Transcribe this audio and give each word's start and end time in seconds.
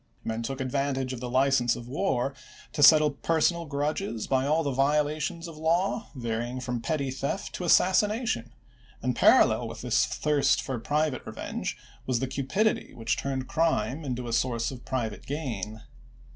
Men 0.23 0.41
took 0.41 0.59
advantage 0.59 1.13
of 1.13 1.19
the 1.19 1.29
license 1.29 1.75
of 1.75 1.87
war 1.87 2.33
to 2.73 2.81
settle 2.81 3.11
personal 3.11 3.65
grudges 3.65 4.25
by 4.25 4.47
all 4.47 4.63
the 4.63 4.71
violations 4.71 5.47
of 5.47 5.59
law, 5.59 6.07
varying 6.15 6.59
from 6.59 6.81
petty 6.81 7.11
theft 7.11 7.53
to 7.53 7.65
assassination; 7.65 8.51
and 9.03 9.15
parallel 9.15 9.67
with 9.67 9.81
this 9.81 10.07
thirst 10.07 10.59
for 10.59 10.79
private 10.79 11.21
revenge 11.23 11.77
was 12.07 12.19
the 12.19 12.25
cupidity 12.25 12.95
which 12.95 13.15
turned 13.15 13.47
crime 13.47 14.03
into 14.03 14.27
a 14.27 14.33
source 14.33 14.71
of 14.71 14.85
private 14.85 15.27
gain. 15.27 15.83